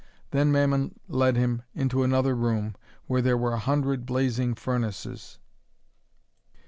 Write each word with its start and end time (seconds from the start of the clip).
Then 0.31 0.51
Mammon 0.51 0.99
led 1.07 1.35
him 1.35 1.61
into 1.75 2.01
another 2.01 2.33
room 2.35 2.73
where 3.05 3.37
were 3.37 3.53
a 3.53 3.59
hundred 3.59 4.03
blazing 4.03 4.55
furnaces. 4.55 5.37